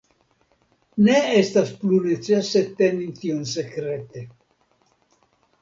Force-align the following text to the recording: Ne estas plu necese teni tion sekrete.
Ne 1.07 1.17
estas 1.41 1.69
plu 1.83 1.99
necese 2.07 2.63
teni 2.81 3.13
tion 3.21 3.47
sekrete. 3.53 4.25